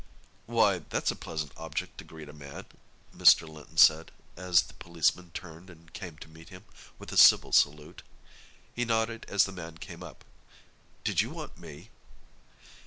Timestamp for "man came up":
9.51-10.25